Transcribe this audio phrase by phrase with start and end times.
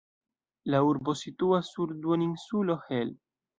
[0.73, 3.17] La urbo situas sur duoninsulo Hel.